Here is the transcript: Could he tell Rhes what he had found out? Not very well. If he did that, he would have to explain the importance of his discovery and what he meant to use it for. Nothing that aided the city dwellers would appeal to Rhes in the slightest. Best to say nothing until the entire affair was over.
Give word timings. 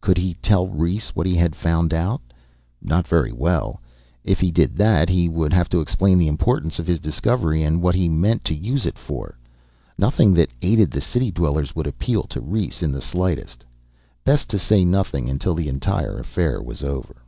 Could 0.00 0.18
he 0.18 0.34
tell 0.34 0.66
Rhes 0.66 1.10
what 1.10 1.24
he 1.24 1.36
had 1.36 1.54
found 1.54 1.94
out? 1.94 2.20
Not 2.82 3.06
very 3.06 3.30
well. 3.30 3.80
If 4.24 4.40
he 4.40 4.50
did 4.50 4.74
that, 4.74 5.08
he 5.08 5.28
would 5.28 5.52
have 5.52 5.68
to 5.68 5.80
explain 5.80 6.18
the 6.18 6.26
importance 6.26 6.80
of 6.80 6.86
his 6.88 6.98
discovery 6.98 7.62
and 7.62 7.80
what 7.80 7.94
he 7.94 8.08
meant 8.08 8.42
to 8.46 8.56
use 8.56 8.86
it 8.86 8.98
for. 8.98 9.38
Nothing 9.96 10.34
that 10.34 10.50
aided 10.62 10.90
the 10.90 11.00
city 11.00 11.30
dwellers 11.30 11.76
would 11.76 11.86
appeal 11.86 12.24
to 12.24 12.40
Rhes 12.40 12.82
in 12.82 12.90
the 12.90 13.00
slightest. 13.00 13.64
Best 14.24 14.48
to 14.48 14.58
say 14.58 14.84
nothing 14.84 15.30
until 15.30 15.54
the 15.54 15.68
entire 15.68 16.18
affair 16.18 16.60
was 16.60 16.82
over. 16.82 17.22